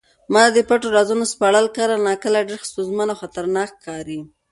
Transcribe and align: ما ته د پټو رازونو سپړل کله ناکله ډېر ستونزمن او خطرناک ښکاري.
ما 0.33 0.43
ته 0.47 0.51
د 0.55 0.57
پټو 0.69 0.87
رازونو 0.95 1.25
سپړل 1.33 1.65
کله 1.75 1.95
ناکله 2.07 2.39
ډېر 2.49 2.61
ستونزمن 2.69 3.07
او 3.11 3.19
خطرناک 3.21 3.69
ښکاري. 3.75 4.19